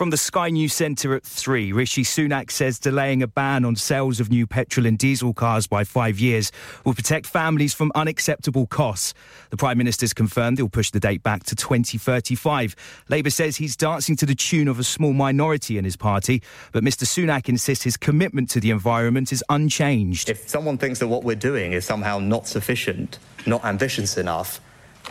[0.00, 4.18] From the Sky News Centre at 3, Rishi Sunak says delaying a ban on sales
[4.18, 6.50] of new petrol and diesel cars by five years
[6.86, 9.12] will protect families from unacceptable costs.
[9.50, 12.74] The Prime Minister's confirmed he'll push the date back to 2035.
[13.10, 16.82] Labour says he's dancing to the tune of a small minority in his party, but
[16.82, 20.30] Mr Sunak insists his commitment to the environment is unchanged.
[20.30, 24.62] If someone thinks that what we're doing is somehow not sufficient, not ambitious enough,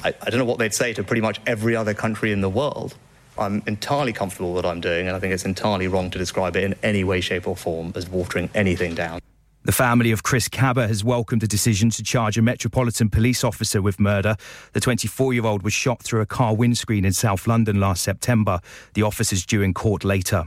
[0.04, 2.50] I, I don't know what they'd say to pretty much every other country in the
[2.50, 2.96] world.
[3.40, 6.56] I'm entirely comfortable with what I'm doing, and I think it's entirely wrong to describe
[6.56, 9.20] it in any way, shape, or form as watering anything down.
[9.64, 13.82] The family of Chris Kaba has welcomed the decision to charge a Metropolitan Police officer
[13.82, 14.36] with murder.
[14.74, 18.62] The 24 year old was shot through a car windscreen in South London last September.
[18.94, 20.46] The officer's due in court later.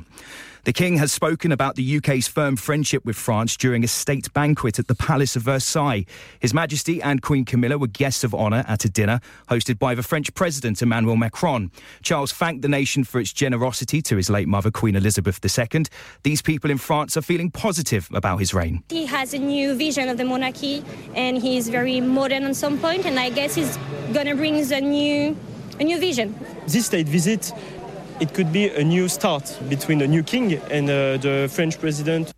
[0.64, 4.78] The King has spoken about the UK's firm friendship with France during a state banquet
[4.78, 6.04] at the Palace of Versailles.
[6.38, 9.18] His Majesty and Queen Camilla were guests of honour at a dinner
[9.48, 11.72] hosted by the French President Emmanuel Macron.
[12.02, 15.82] Charles thanked the nation for its generosity to his late mother, Queen Elizabeth II.
[16.22, 18.84] These people in France are feeling positive about his reign.
[18.88, 20.84] He has a new vision of the monarchy
[21.16, 23.76] and he's very modern at some point, and I guess he's
[24.12, 25.36] going to bring a new,
[25.80, 26.38] a new vision.
[26.68, 27.52] This state visit
[28.20, 32.32] it could be a new start between the new king and uh, the French president.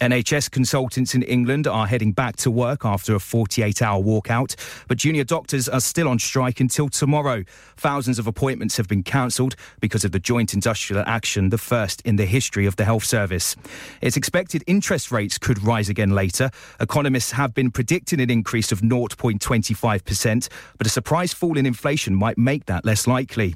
[0.00, 4.56] NHS consultants in England are heading back to work after a 48 hour walkout,
[4.88, 7.44] but junior doctors are still on strike until tomorrow.
[7.76, 12.16] Thousands of appointments have been cancelled because of the joint industrial action, the first in
[12.16, 13.56] the history of the health service.
[14.00, 16.50] It's expected interest rates could rise again later.
[16.80, 20.48] Economists have been predicting an increase of 0.25%,
[20.78, 23.54] but a surprise fall in inflation might make that less likely.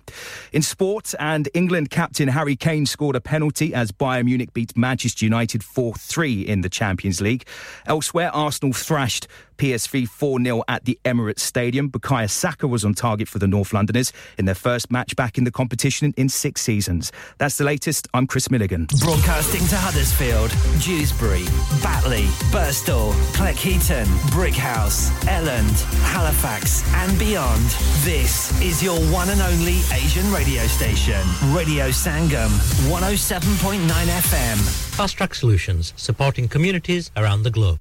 [0.52, 5.24] In sport, and England captain Harry Kane scored a penalty as Bayern Munich beat Manchester
[5.24, 7.46] United 4 3 in the Champions League.
[7.86, 11.90] Elsewhere, Arsenal thrashed PSV 4 0 at the Emirates Stadium.
[11.90, 15.44] Bukayo Saka was on target for the North Londoners in their first match back in
[15.44, 17.12] the competition in six seasons.
[17.38, 18.08] That's the latest.
[18.14, 18.86] I'm Chris Milligan.
[19.00, 20.50] Broadcasting to Huddersfield,
[20.82, 21.44] Dewsbury,
[21.82, 25.80] Batley, Birstall, Cleckheaton, Brighouse, Elland,
[26.12, 27.64] Halifax, and beyond.
[28.02, 32.50] This is your one and only Asian radio station, Radio Sangam,
[32.90, 34.56] 107.9 FM.
[34.94, 37.80] Fast Track Solutions, supporting communities around the globe.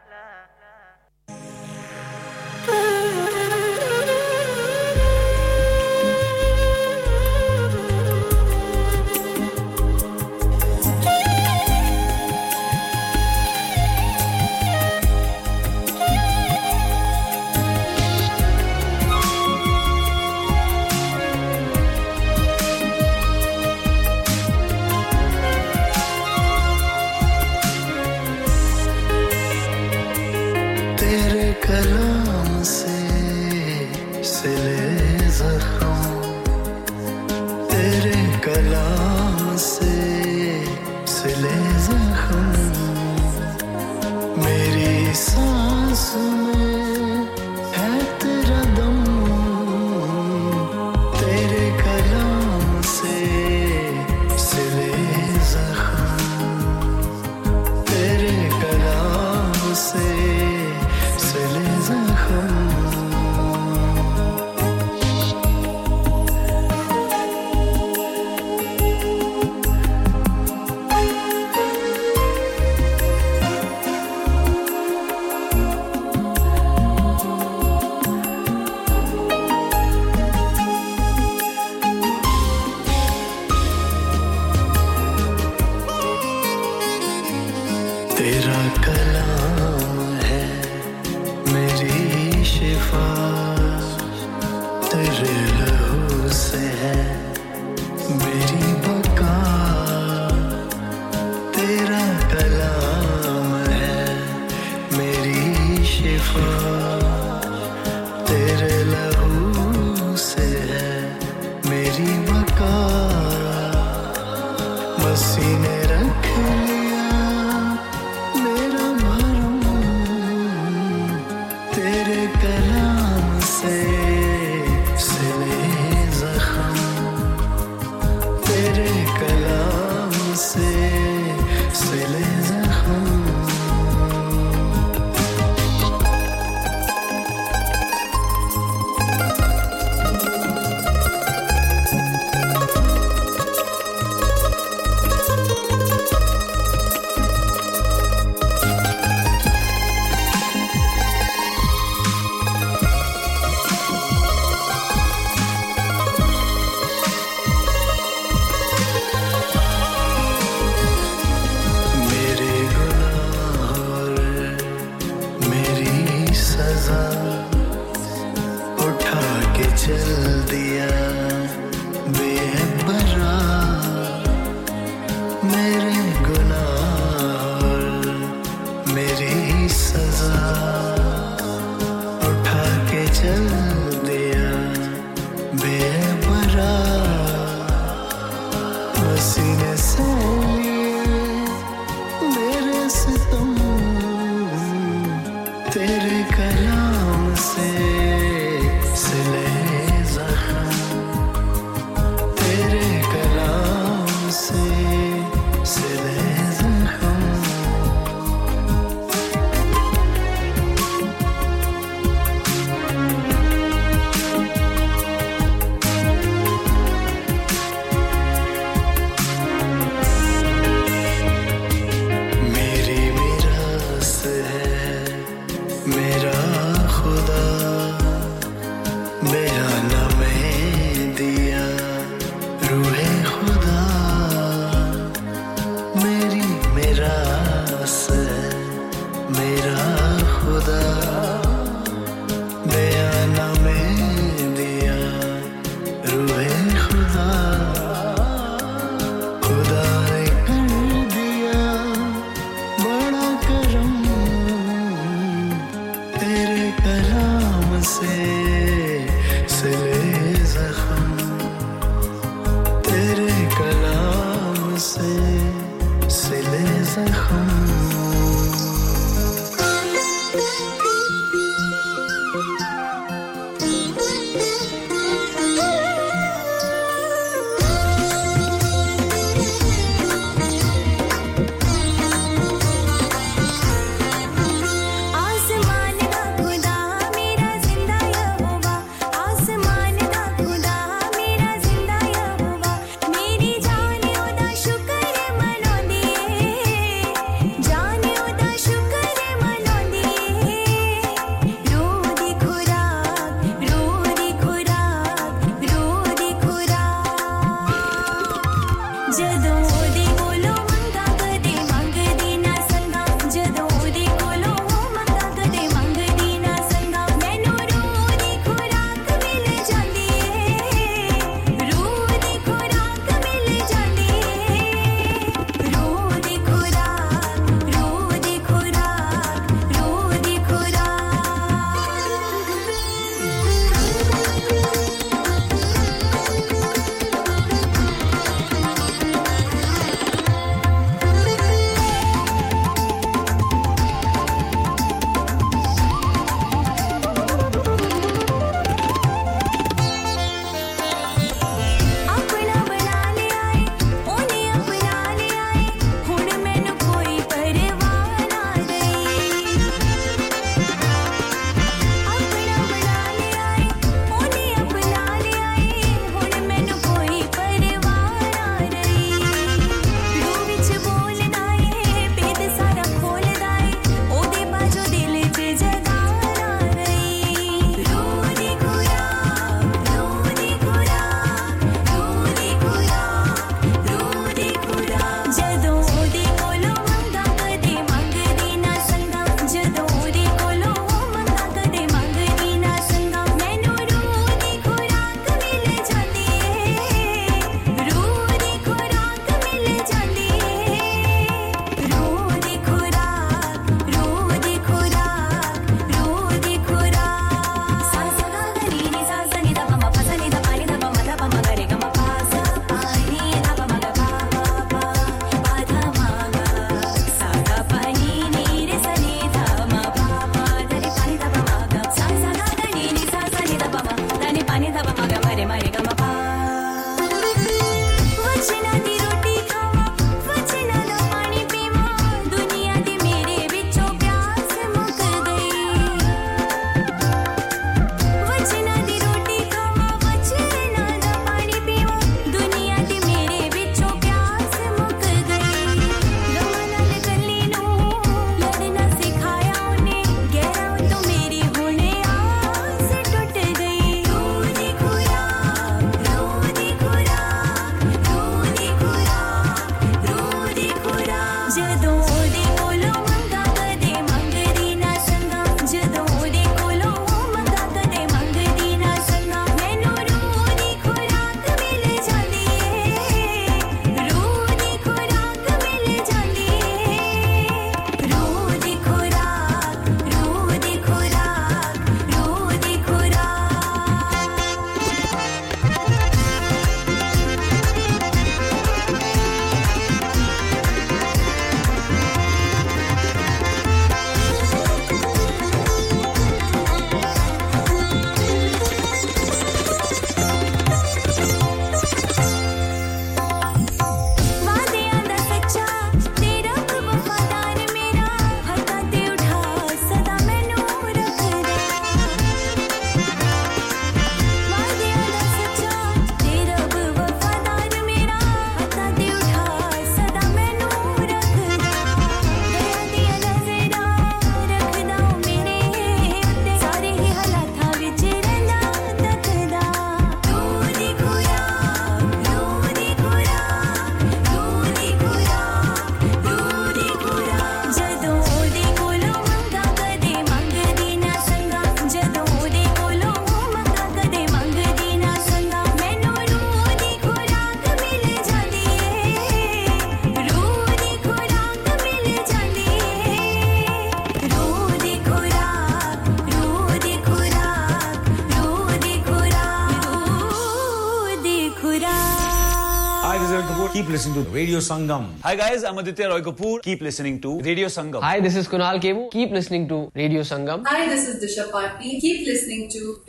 [564.61, 568.79] Sangam hi guys I Roy Kapur keep listening to radio Sangam hi this is Kunal
[568.79, 571.99] Kemmu keep listening to radio Sangam hi this is Disha Patani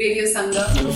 [0.00, 0.94] radio Sangam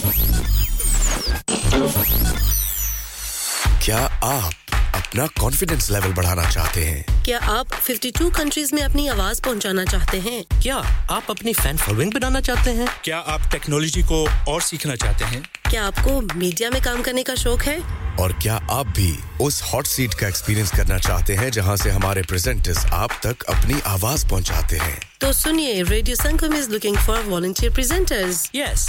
[3.84, 4.52] क्या आप
[4.94, 7.24] अपना confidence level बढ़ाना चाहते हैं?
[7.24, 10.44] क्या आप 52 countries में अपनी आवाज़ पहुंचाना चाहते हैं?
[10.62, 10.76] क्या
[11.10, 12.88] आप अपनी फ़ैन फॉलोइंग बनाना चाहते हैं?
[13.04, 15.42] क्या आप टेक्नोलॉजी को और सीखना चाहते हैं?
[15.70, 17.78] क्या आपको मीडिया में काम करने का शौक है?
[18.20, 22.22] और क्या आप भी उस हॉट सीट का एक्सपीरियंस करना चाहते हैं जहाँ से हमारे
[22.22, 27.72] प्रेजेंटर्स आप तक अपनी आवाज़ पहुंचाते हैं। तो सुनिए radio Sangam is looking for volunteer
[27.72, 28.88] presenters yes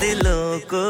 [0.00, 0.84] दिलों को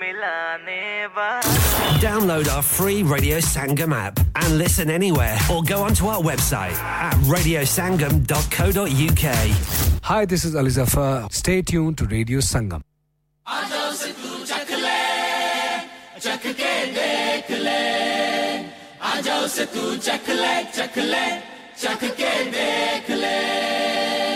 [0.00, 0.84] मिलाने
[1.16, 1.54] वाला
[2.00, 6.76] Download our free Radio Sangam app and listen anywhere or go onto our website
[7.08, 9.24] at radiosangam.co.uk.
[10.02, 11.28] Hi, this is Ali Zafar.
[11.30, 12.82] Stay tuned to Radio Sangam.
[21.80, 24.29] चख के देख ले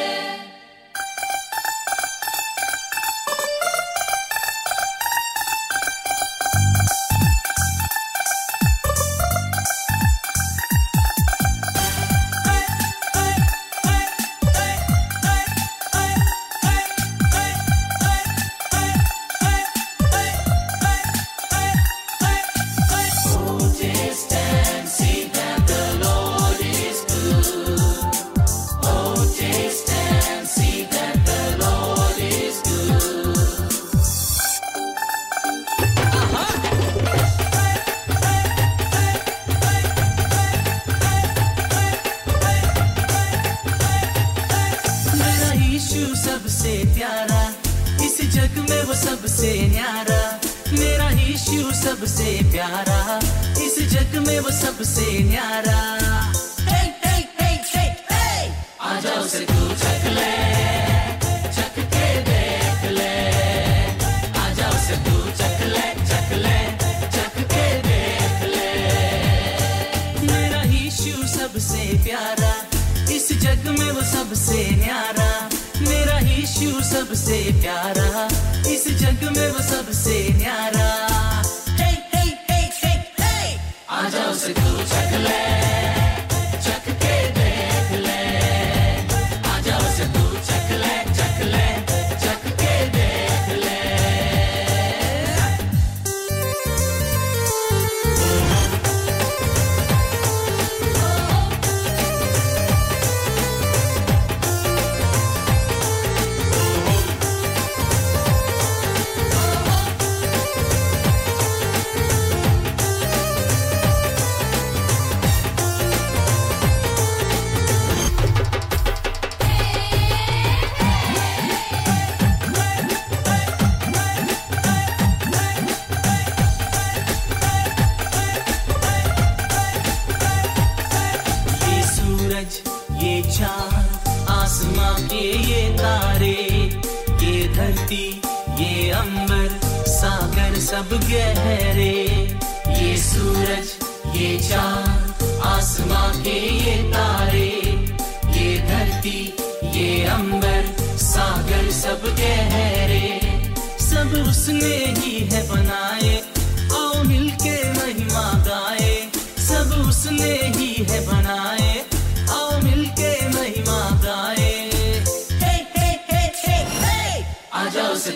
[167.75, 168.11] सबसे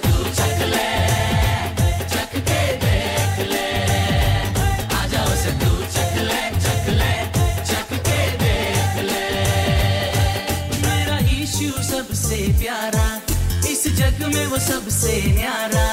[14.49, 15.87] वो सबसे न्यारा।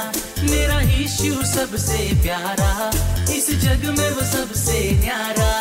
[0.51, 2.91] मेरा ईशु सबसे प्यारा
[3.37, 5.53] इस जग में वो सबसे न्यारा।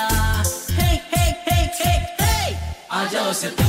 [0.79, 2.55] हे हे हे हे हे
[2.91, 3.65] आजाओ से तू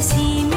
[0.00, 0.47] see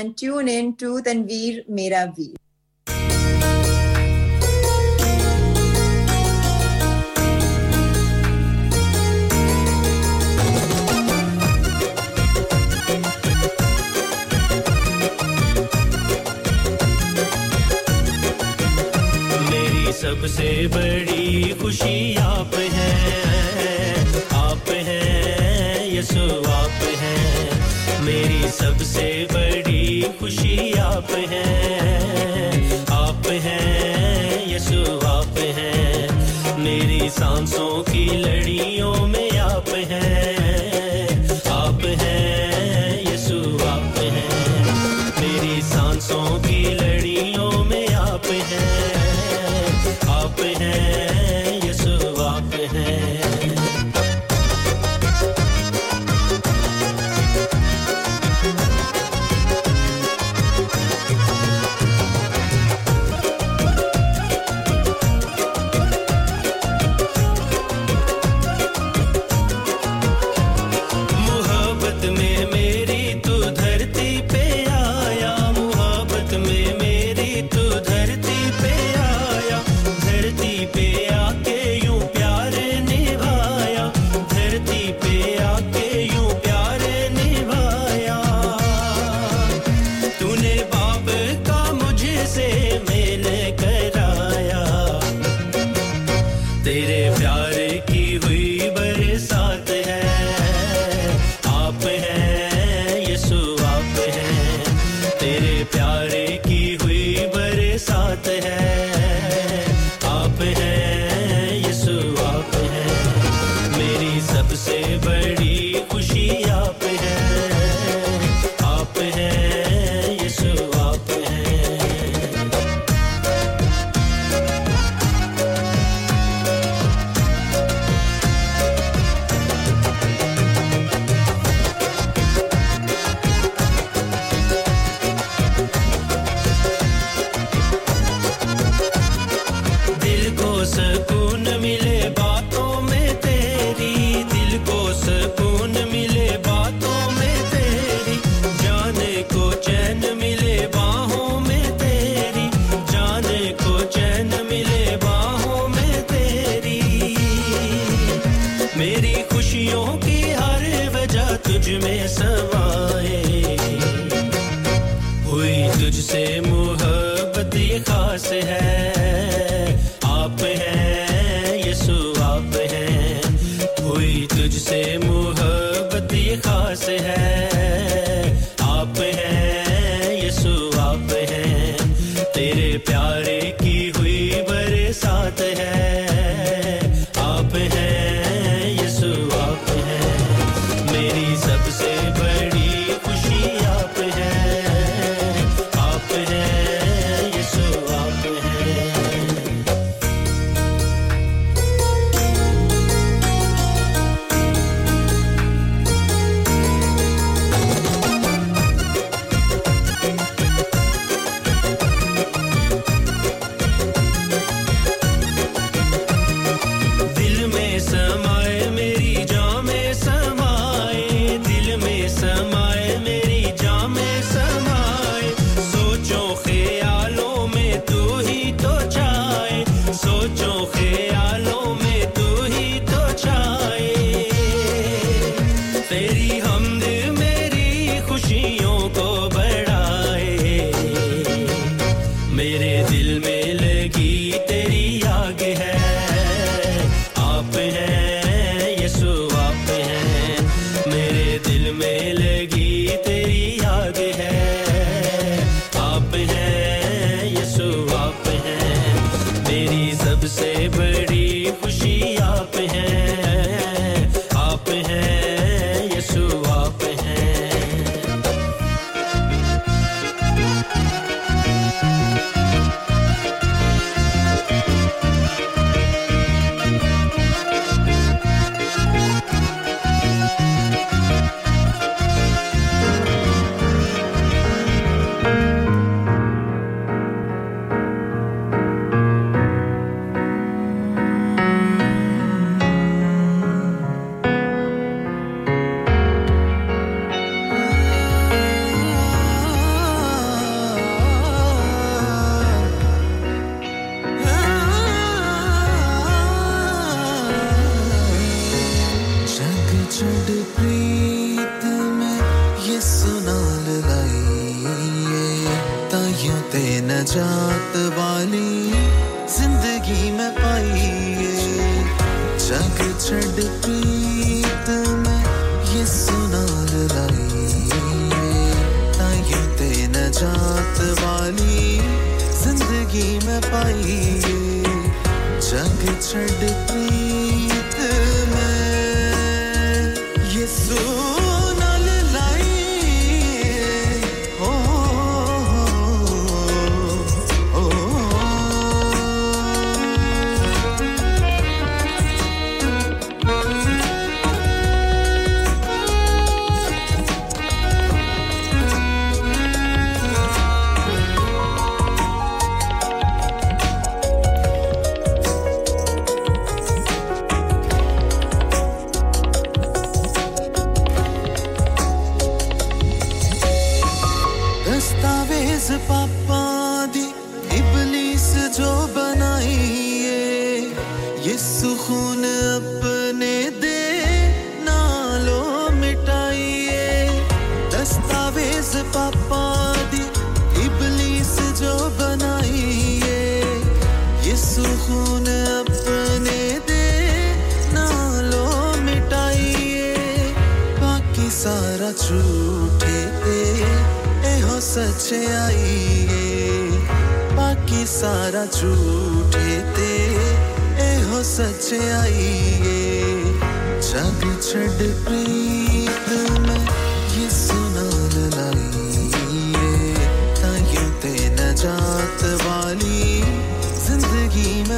[0.00, 2.39] and tune in to Tanveer Mera Veer.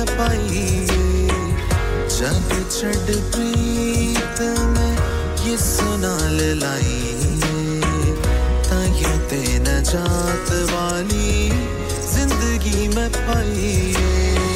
[0.02, 0.86] न पाइए।
[2.14, 4.40] जग छड़ प्रीत
[4.72, 4.94] में
[5.46, 7.80] ये सुनाल लाइए।
[8.66, 11.50] ताकि ते न जात वाली
[12.14, 14.51] ज़िंदगी में पाइए।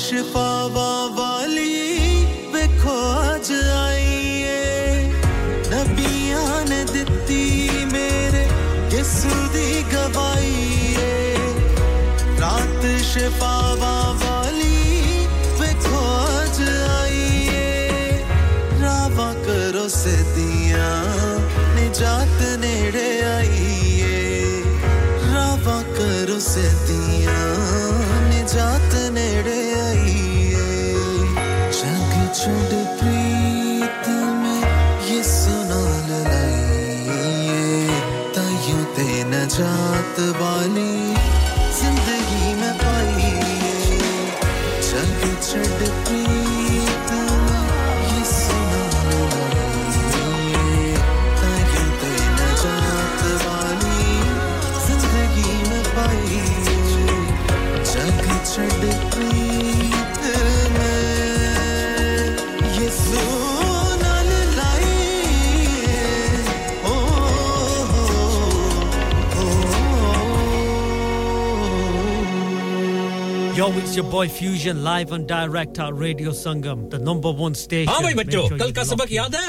[0.00, 0.49] 是否
[40.20, 41.09] वाली
[73.89, 77.93] it's your boy Fusion live and direct at Radio Sangam, the number one station.
[77.93, 79.13] हाँ भाई Make बच्चों sure कल you का lock सबक in.
[79.13, 79.48] याद है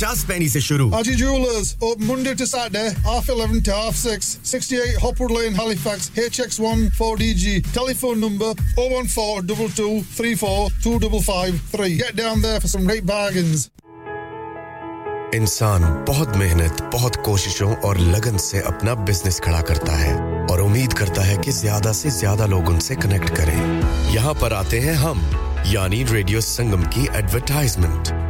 [0.00, 4.28] पचास पैनी से शुरू Haji Jewelers, open Monday to Saturday, half 11 to half 6,
[4.50, 7.50] 68 Hopwood Lane, Halifax, HX1 4DG.
[7.74, 9.44] Telephone number 014
[10.86, 13.68] 223 Get down there for some great bargains.
[15.34, 20.14] इंसान बहुत मेहनत बहुत कोशिशों और लगन से अपना बिज़नेस खड़ा करता है
[20.46, 23.60] और उम्मीद करता है कि ज़्यादा से ज़्यादा लोग उनसे कनेक्ट करें
[24.14, 25.22] यहाँ पर आते हैं हम
[25.66, 28.29] यानी रेडियो संगम की advertisement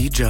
[0.00, 0.29] DJ.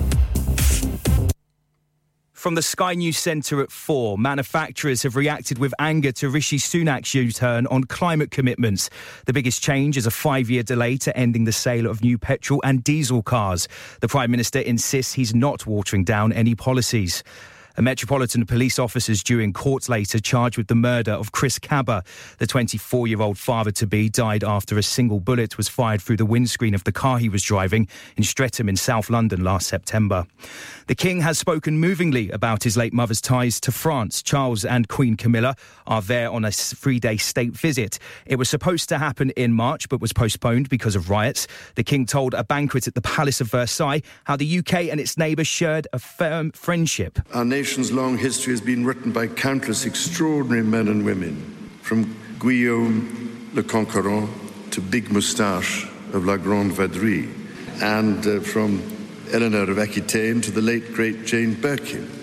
[2.41, 7.13] From the Sky News Centre at 4, manufacturers have reacted with anger to Rishi Sunak's
[7.13, 8.89] U turn on climate commitments.
[9.27, 12.59] The biggest change is a five year delay to ending the sale of new petrol
[12.63, 13.67] and diesel cars.
[13.99, 17.23] The Prime Minister insists he's not watering down any policies.
[17.81, 22.03] The Metropolitan Police officers due in court later charged with the murder of Chris Kaba.
[22.37, 26.17] The 24 year old father to be died after a single bullet was fired through
[26.17, 30.27] the windscreen of the car he was driving in Streatham in South London last September.
[30.85, 34.21] The King has spoken movingly about his late mother's ties to France.
[34.21, 35.55] Charles and Queen Camilla
[35.87, 37.97] are there on a three day state visit.
[38.27, 41.47] It was supposed to happen in March but was postponed because of riots.
[41.73, 45.17] The King told a banquet at the Palace of Versailles how the UK and its
[45.17, 47.17] neighbours shared a firm friendship.
[47.33, 51.37] Our nation's long history has been written by countless extraordinary men and women,
[51.81, 52.03] from
[52.37, 54.27] Guillaume le Conquérant
[54.71, 57.29] to Big Moustache of La Grande Vadrouille,
[57.81, 58.83] and uh, from
[59.31, 62.20] Eleanor of Aquitaine to the late great Jane Birkin.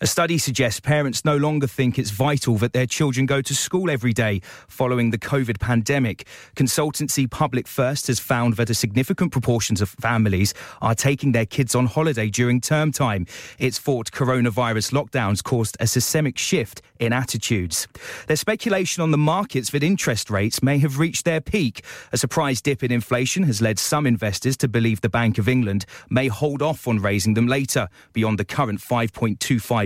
[0.00, 3.88] A study suggests parents no longer think it's vital that their children go to school
[3.88, 6.26] every day following the COVID pandemic.
[6.56, 11.76] Consultancy Public First has found that a significant proportion of families are taking their kids
[11.76, 13.24] on holiday during term time.
[13.60, 17.86] It's thought coronavirus lockdowns caused a systemic shift in attitudes.
[18.26, 21.84] There's speculation on the markets that interest rates may have reached their peak.
[22.12, 25.86] A surprise dip in inflation has led some investors to believe the Bank of England
[26.10, 29.83] may hold off on raising them later, beyond the current 5.25%.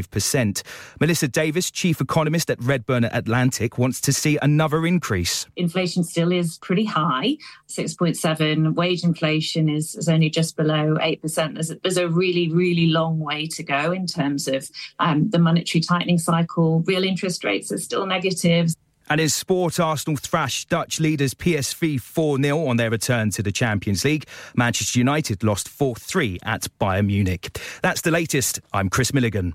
[1.00, 5.46] Melissa Davis, chief economist at Redburn Atlantic, wants to see another increase.
[5.56, 7.36] Inflation still is pretty high,
[7.68, 8.74] 6.7.
[8.74, 11.54] Wage inflation is, is only just below 8%.
[11.54, 14.68] There's, there's a really, really long way to go in terms of
[14.98, 16.80] um, the monetary tightening cycle.
[16.80, 18.74] Real interest rates are still negative.
[19.10, 23.52] And in sport, Arsenal thrashed Dutch leaders PSV 4 0 on their return to the
[23.52, 24.26] Champions League.
[24.54, 27.58] Manchester United lost 4 3 at Bayern Munich.
[27.82, 28.60] That's the latest.
[28.72, 29.54] I'm Chris Milligan.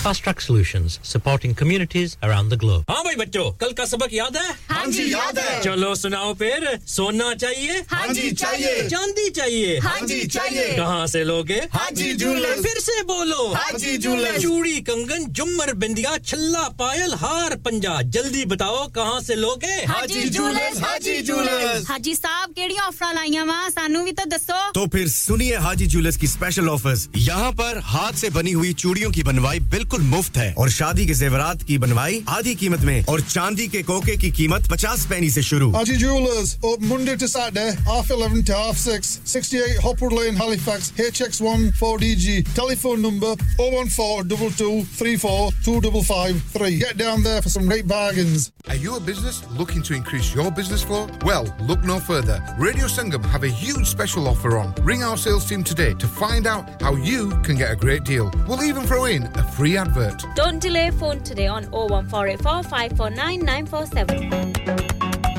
[0.00, 2.84] Fast Track Solutions, supporting communities around the globe.
[2.90, 6.64] हाँ भाई बच्चों कल का सबक याद है हाँ जी, याद है। चलो सुनाओ फिर
[6.88, 12.62] सोना चाहिए हाँ जी, चाहिए। चांदी चाहिए हाँ जी, चाहिए। कहाँ से लोगे हाजी जूलर्स।
[12.66, 18.86] फिर से बोलो हाजी जूलर्स। चूड़ी कंगन जुमर बिंदिया छल्ला पायल हार पंजा जल्दी बताओ
[18.96, 24.12] कहाँ से लोगे हाजी जूलर्स हाजी जूलर्स हाजी साहब केड़ी ऑफ़र लाईया वा सानू भी
[24.16, 28.52] तो दसो तो फिर सुनिए हाजी ज्वेलर्स की स्पेशल ऑफर्स यहाँ पर हाथ से बनी
[28.52, 32.81] हुई चूड़ियों की बनवाई बिल्कुल मुफ्त है और शादी के जेवरात की बनवाई आधी कीमत
[32.85, 37.15] में और चांदी के कोके की कीमत पचास पैनी से शुरू Haji Jewelers, open Monday
[37.21, 42.53] to Saturday, half 11 to half 6, 68 Hopwood Lane, Halifax, HX1 4DG.
[42.55, 46.79] Telephone number 01422 34 2553.
[46.79, 48.51] Get down there for some great bargains.
[48.69, 51.07] Are you a business looking to increase your business flow?
[51.23, 52.39] Well, look no further.
[52.57, 54.73] Radio Sangam have a huge special offer on.
[54.83, 58.31] Ring our sales team today to find out how you can get a great deal.
[58.47, 60.24] We'll even throw in a free advert.
[60.34, 65.30] Don't delay phone today on 01484 549 947.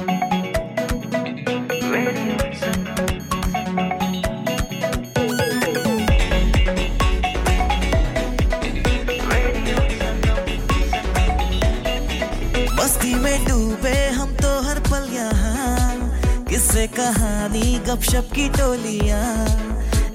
[12.79, 19.25] मस्ती में डूबे हम तो हर पल यहाँ किससे कहानी गपशप की टोलियाँ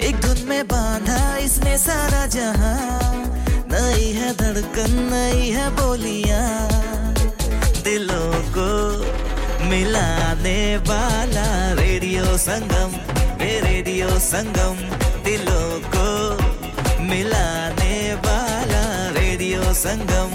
[0.09, 3.36] एक धुन में बांधा इसने सारा जहाँ
[3.77, 6.69] नई है धड़कन नई है बोलियाँ।
[7.85, 8.69] दिलों को
[9.71, 11.47] मिलाने वाला
[11.81, 12.91] रेडियो संगम
[13.45, 14.77] ये रेडियो संगम।
[15.25, 16.07] दिलों को
[17.05, 18.83] मिलाने वाला
[19.19, 20.31] रेडियो संगम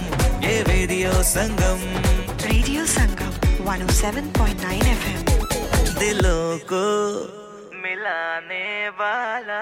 [0.45, 1.79] ये radio Sangam.
[2.41, 3.33] Radio Sangam
[3.67, 5.21] 107.9 FM.
[5.99, 6.83] दिलों को
[7.83, 9.61] मिलाने वाला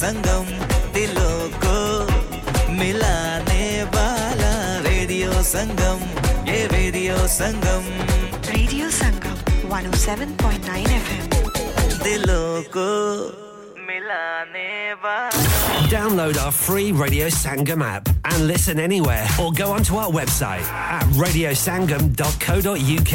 [0.00, 0.44] संगम
[0.94, 1.76] दिलों को
[2.78, 4.52] मिलाने वाला
[4.88, 5.98] रेडियो संगम
[6.50, 7.82] ये radio Sangam
[8.52, 9.36] radio Sangam
[9.70, 11.26] 107.9 FM
[12.04, 12.88] दिलों को
[13.88, 14.70] मिलाने
[15.04, 15.44] वाला
[15.90, 20.64] Download our free Radio Sangam app and listen anywhere or go onto our website
[20.98, 23.12] at radiosangam.co.uk.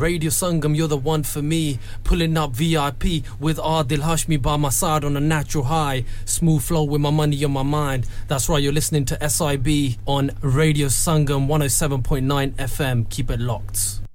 [0.00, 1.78] Radio Sangam, you're the one for me.
[2.04, 6.04] Pulling up VIP with Adil Hashmi by my side on a natural high.
[6.24, 8.06] Smooth flow with my money on my mind.
[8.26, 13.08] That's right, you're listening to SIB on Radio Sangam 107.9 FM.
[13.10, 14.09] Keep it locked.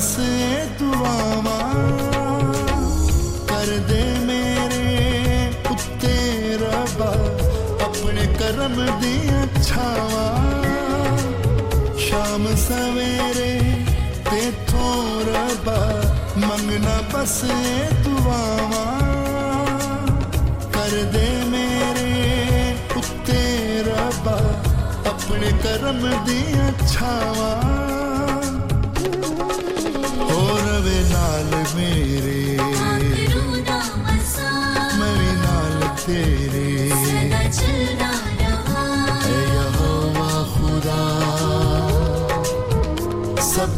[0.00, 0.27] 思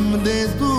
[0.00, 0.69] Some days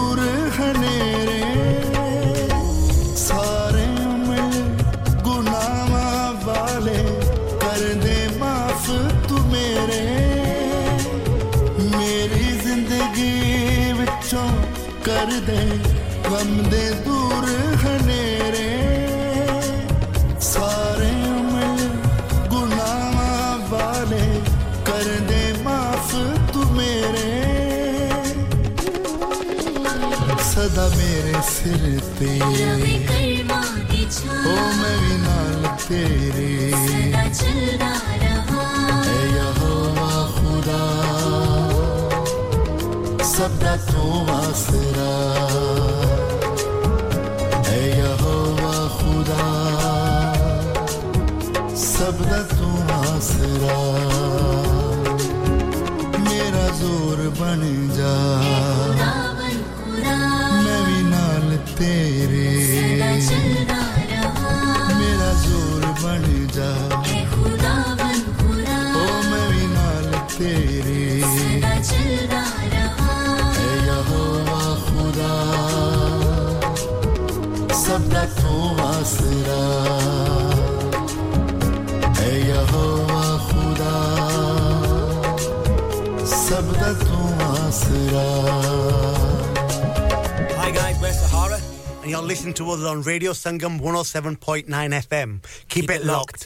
[92.21, 95.41] Listen to us on Radio Sangam 107.9 FM.
[95.67, 96.07] Keep, Keep it, locked.
[96.07, 96.40] locked.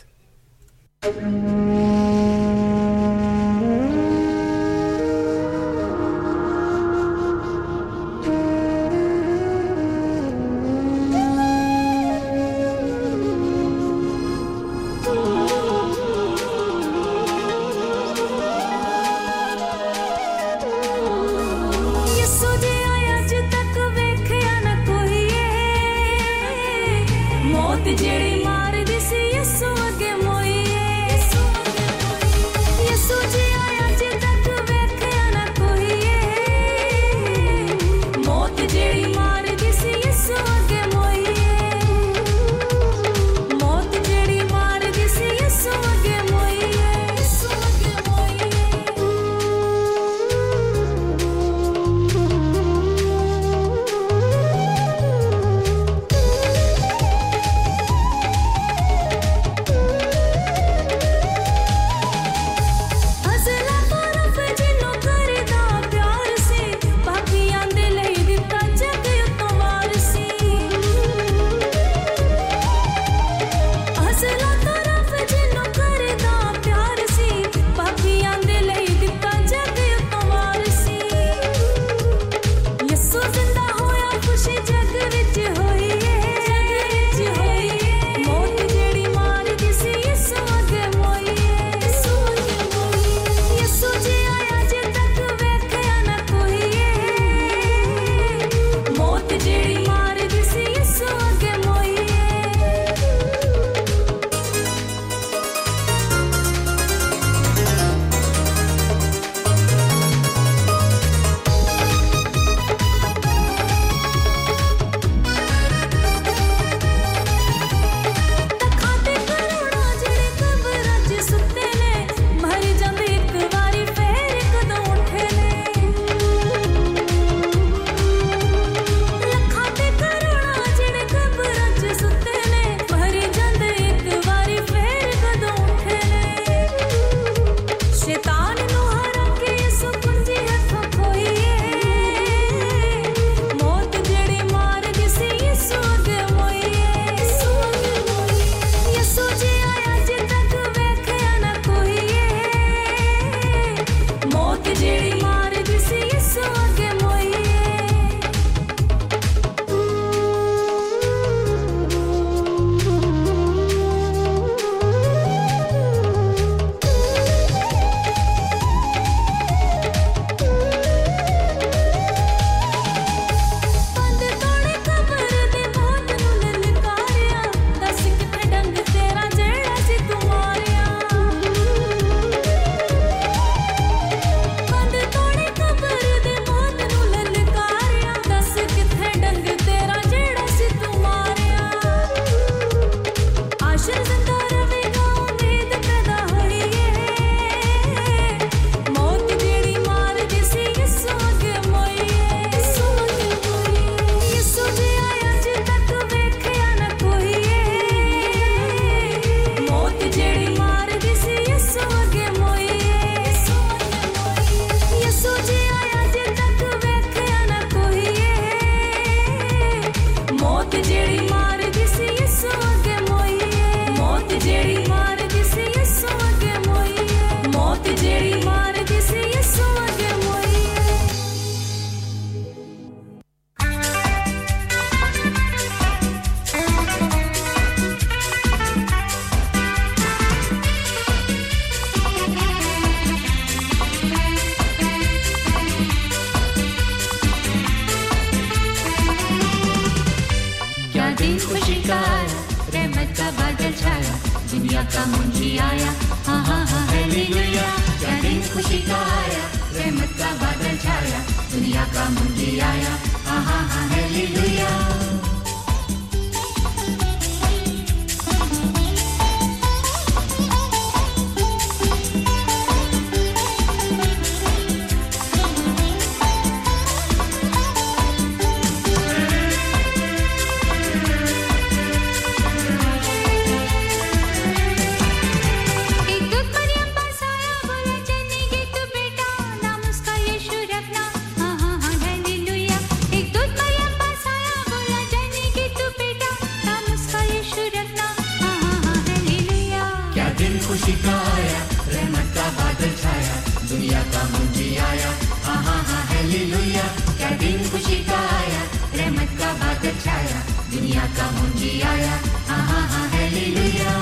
[311.18, 312.14] का मुंजियाया
[312.50, 313.94] हाँ हाँ हाँ hallelujah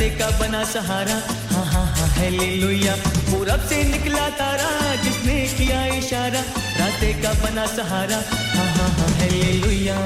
[0.00, 1.14] रास्ते का बना सहारा।
[1.52, 2.94] हाँ हाँ हाँ है ले लोहिया
[3.28, 4.68] पूरब से निकला तारा,
[5.04, 6.40] जिसने किया इशारा।
[6.80, 8.20] रास्ते का बना सहारा।
[8.56, 9.96] हाँ हाँ हाँ है ले लोहिया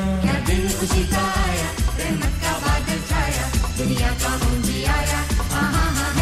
[0.74, 1.68] खुशी का आया,
[1.98, 3.46] रहमत का बादल छाया।
[3.78, 5.20] दुनिया का मुंजी आया।
[5.54, 6.14] हाँ, हाँ, हाँ,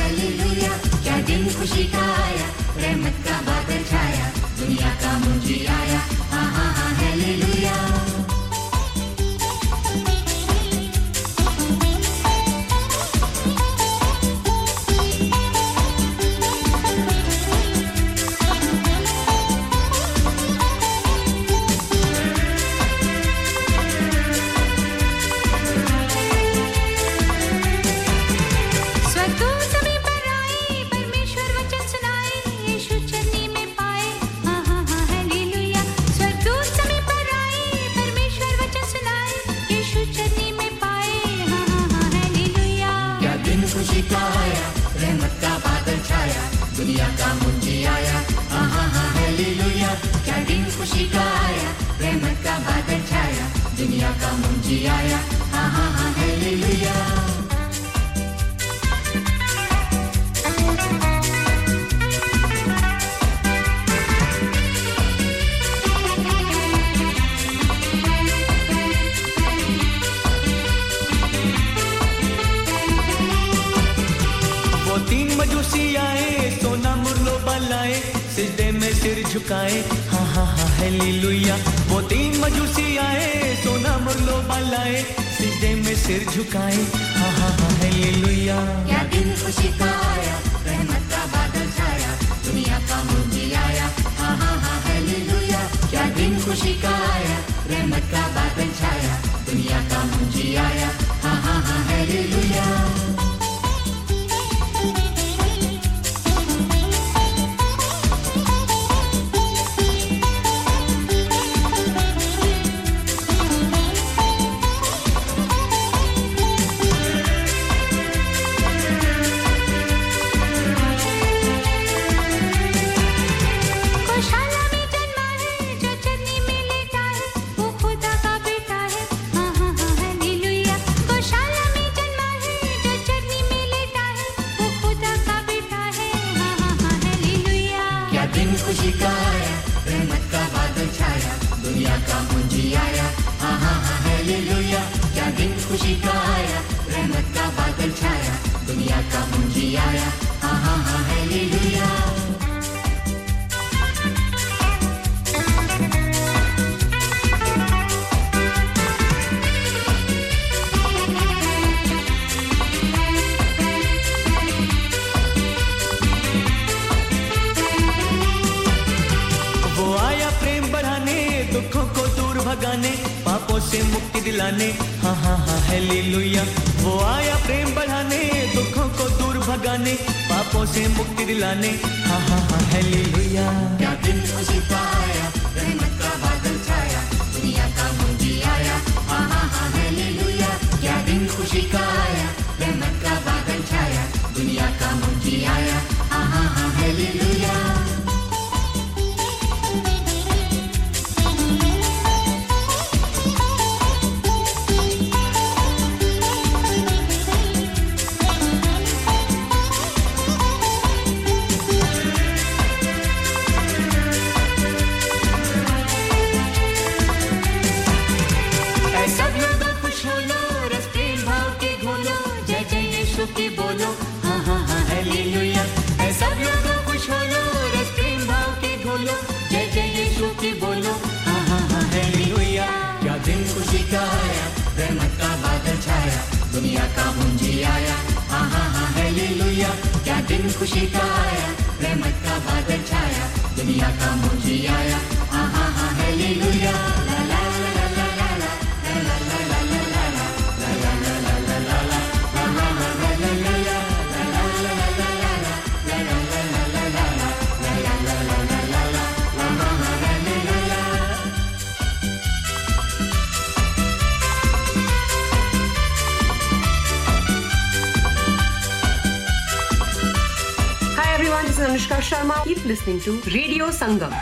[272.92, 274.12] listening to Radio Sangam.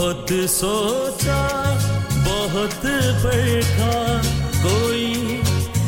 [0.05, 1.37] बहुत सोचा,
[2.25, 2.83] बहुत
[3.23, 3.93] पढ़ा
[4.65, 5.05] कोई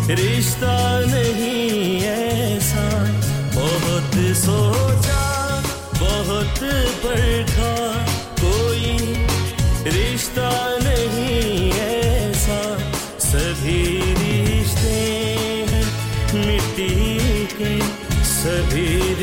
[0.10, 2.86] रिश्ता नहीं ऐसा।
[3.56, 5.22] बहुत सोचा,
[6.00, 6.60] बहुत
[7.04, 7.76] पढ़ा
[8.42, 8.98] कोई
[9.98, 10.50] रिश्ता
[10.82, 12.60] नहीं ऐसा।
[13.28, 13.84] सभी
[14.24, 14.98] रिश्ते
[15.70, 15.86] हैं
[16.34, 17.80] मिट्टी के,
[18.34, 19.14] सभी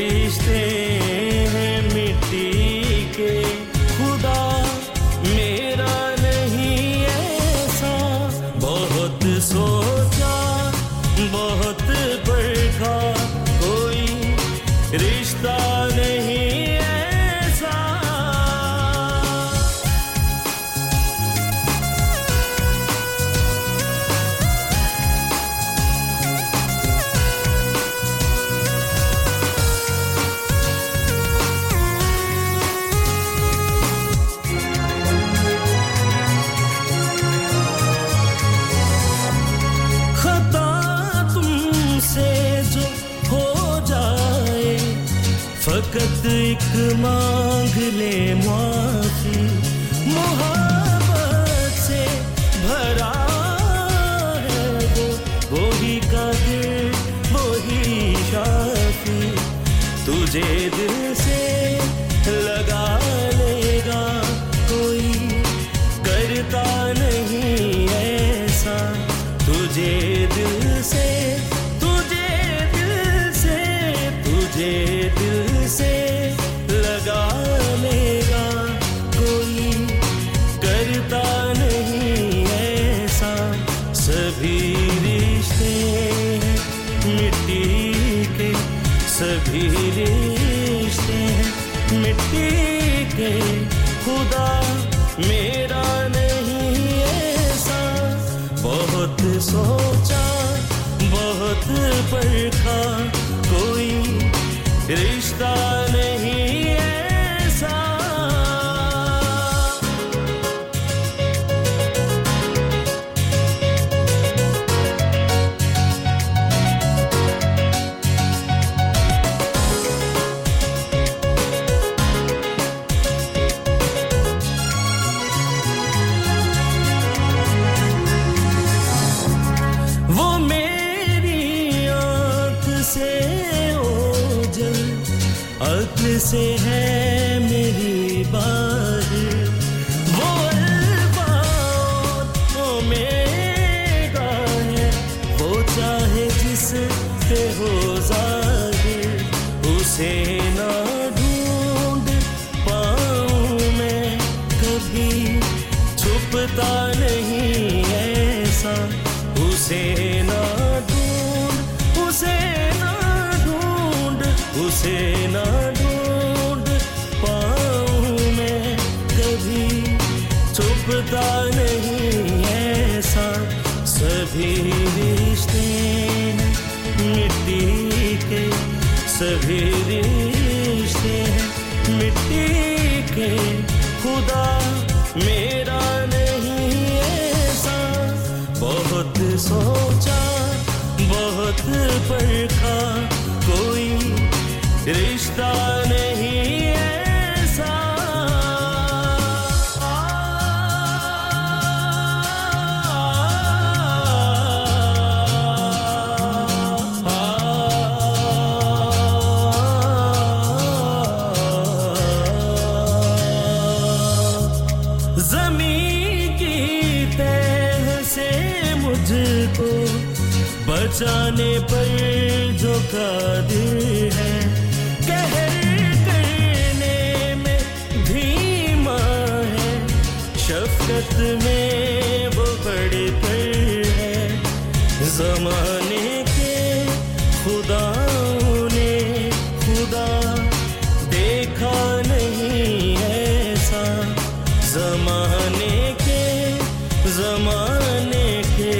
[247.14, 248.76] जमाने के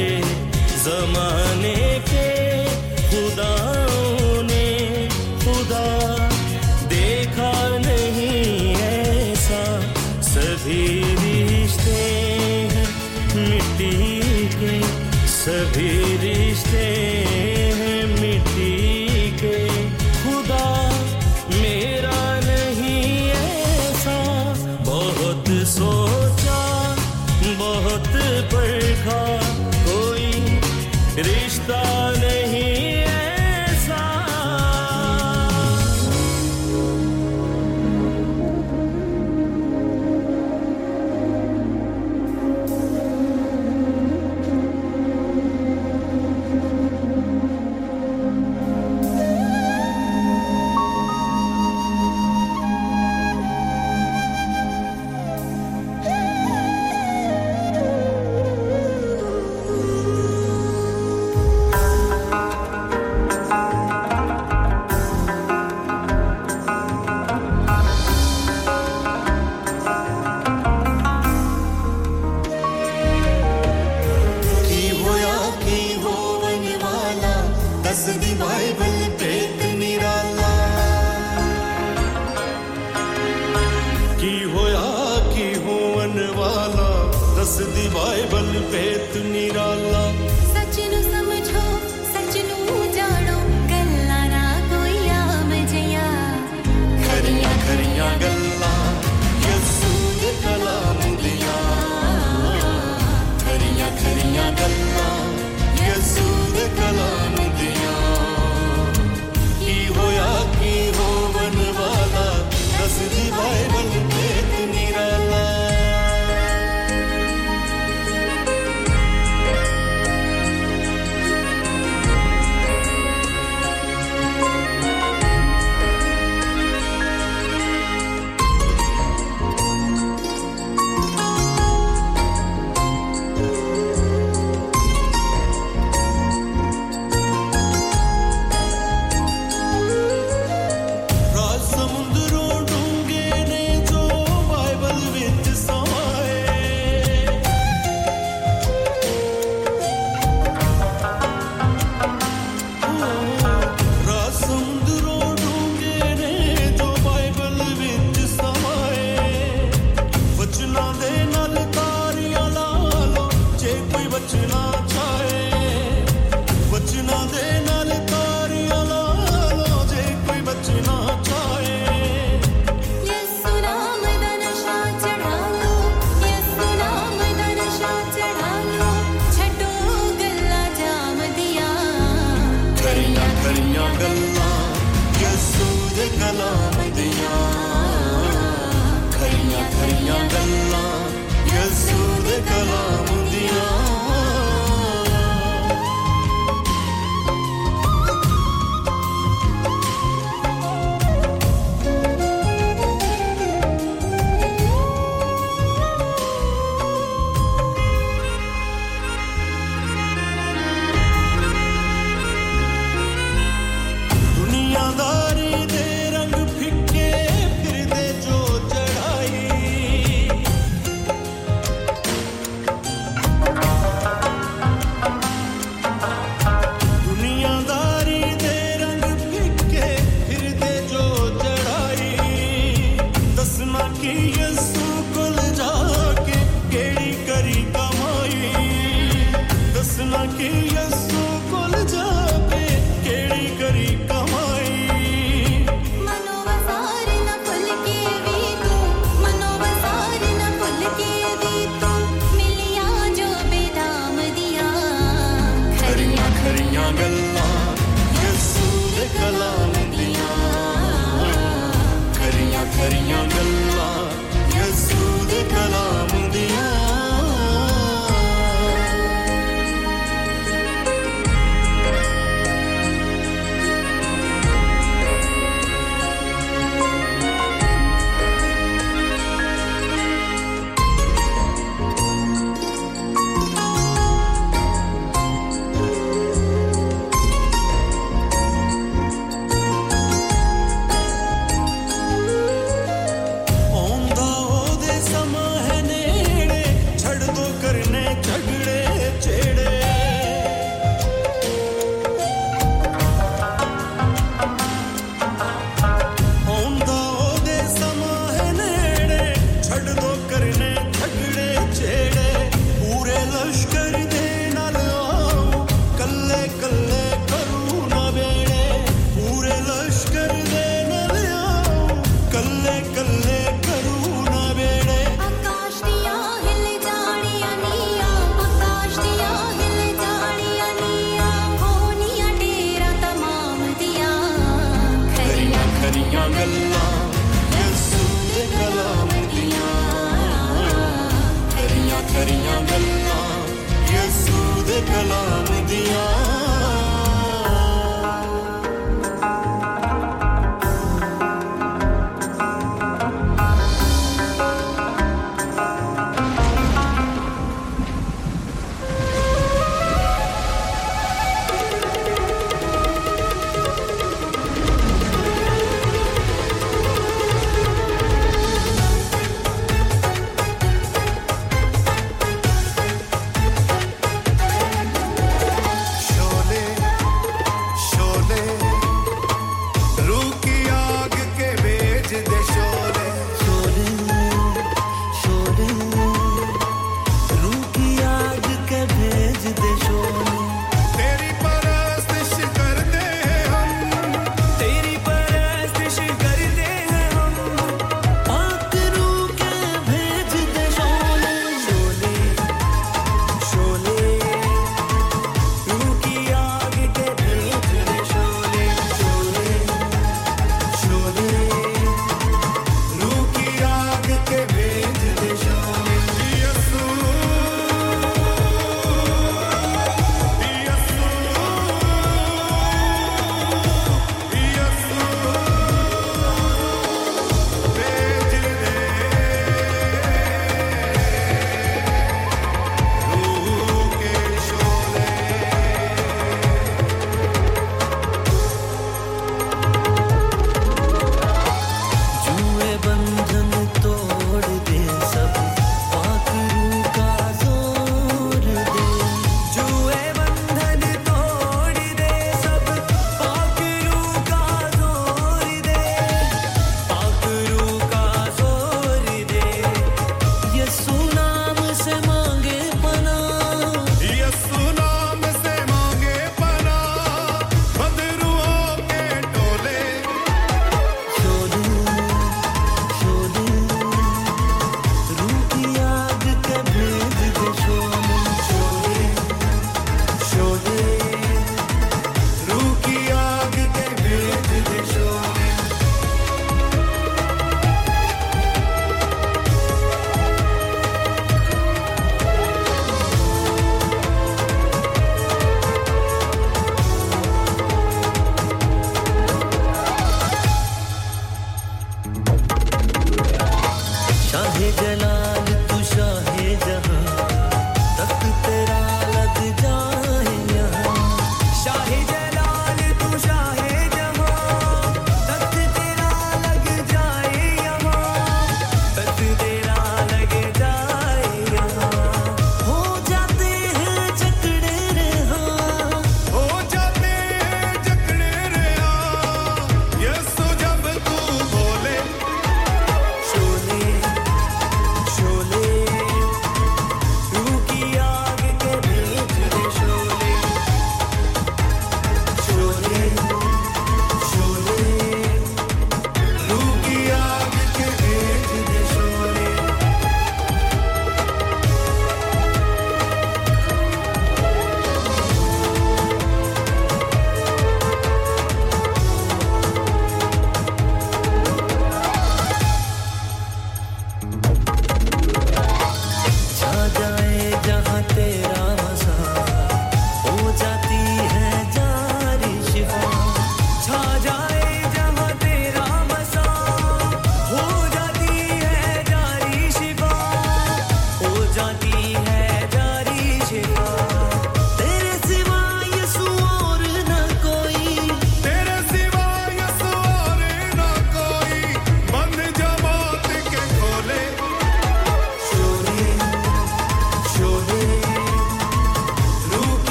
[0.84, 1.74] जमाने
[2.08, 2.30] के
[3.10, 4.66] खुदाओं ने
[5.42, 5.86] खुदा
[6.92, 7.52] देखा
[7.86, 9.62] नहीं ऐसा।
[10.30, 10.82] सभी
[11.22, 12.02] रिश्ते
[13.36, 13.94] मिट्टी
[14.58, 14.74] के,
[15.36, 15.93] सभी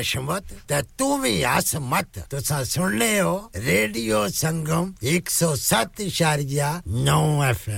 [0.00, 2.40] आशमत ते तू भी आस मत तो
[2.72, 3.12] सुन ले
[3.68, 4.84] radio Sangam
[7.08, 7.69] now F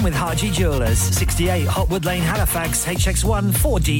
[0.00, 3.90] with Haji Jewelers, 68 Hopwood Lane, Halifax, HX1 4D.